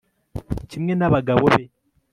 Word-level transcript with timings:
kimwe 0.69 0.93
n'abagabo 0.95 1.43
be 1.53 1.63